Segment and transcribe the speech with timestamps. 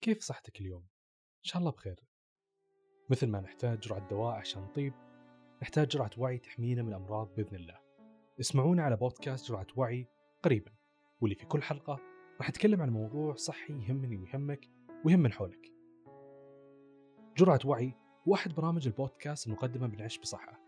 [0.00, 0.82] كيف صحتك اليوم؟
[1.38, 2.00] إن شاء الله بخير.
[3.10, 4.92] مثل ما نحتاج جرعة دواء عشان نطيب
[5.62, 7.78] نحتاج جرعة وعي تحمينا من الأمراض بإذن الله.
[8.40, 10.06] اسمعونا على بودكاست جرعة وعي
[10.42, 10.72] قريبا
[11.20, 12.00] واللي في كل حلقة
[12.38, 14.68] راح أتكلم عن موضوع صحي يهمني ويهمك
[15.04, 15.72] ويهم من حولك.
[17.36, 17.94] جرعة وعي
[18.34, 20.60] أحد برامج البودكاست المقدمة بنعيش بصحة.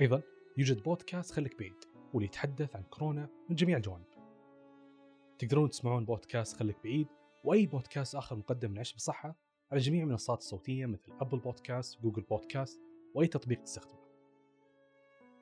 [0.00, 0.22] أيضا
[0.56, 4.06] يوجد بودكاست خليك بعيد واللي يتحدث عن كورونا من جميع الجوانب.
[5.38, 7.08] تقدرون تسمعون بودكاست خليك بعيد
[7.44, 9.36] وأي بودكاست آخر مقدم من عيش بصحة
[9.72, 12.80] على جميع المنصات الصوتية مثل أبل بودكاست، جوجل بودكاست
[13.14, 13.98] وأي تطبيق تستخدمه.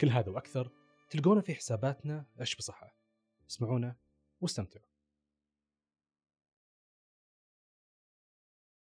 [0.00, 0.70] كل هذا وأكثر
[1.10, 2.94] تلقونه في حساباتنا عيش بصحة.
[3.50, 3.96] اسمعونا
[4.40, 4.86] واستمتعوا.